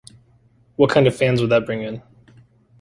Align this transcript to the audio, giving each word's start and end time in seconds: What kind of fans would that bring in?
What 0.77 0.89
kind 0.89 1.05
of 1.05 1.15
fans 1.15 1.41
would 1.41 1.51
that 1.51 1.67
bring 1.67 1.83
in? 1.83 2.01